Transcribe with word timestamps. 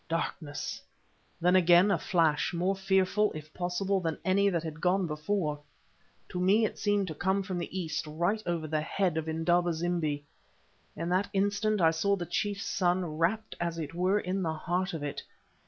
Darkness! 0.09 0.81
then 1.39 1.55
again 1.55 1.91
a 1.91 1.97
flash, 1.99 2.55
more 2.55 2.75
fearful, 2.75 3.31
if 3.33 3.53
possible, 3.53 3.99
than 3.99 4.17
any 4.25 4.49
that 4.49 4.63
had 4.63 4.81
gone 4.81 5.05
before. 5.05 5.59
To 6.29 6.39
me 6.39 6.65
it 6.65 6.79
seemed 6.79 7.05
to 7.09 7.13
come 7.13 7.43
from 7.43 7.59
the 7.59 7.79
east, 7.79 8.07
right 8.07 8.41
over 8.47 8.65
the 8.65 8.81
head 8.81 9.15
of 9.15 9.29
Indaba 9.29 9.71
zimbi. 9.73 10.25
At 10.97 11.09
that 11.09 11.29
instant 11.33 11.81
I 11.81 11.91
saw 11.91 12.15
the 12.15 12.25
chief's 12.25 12.65
son 12.65 13.19
wrapped, 13.19 13.55
as 13.61 13.77
it 13.77 13.93
were, 13.93 14.19
in 14.19 14.41
the 14.41 14.53
heart 14.55 14.95
of 14.95 15.03
it. 15.03 15.21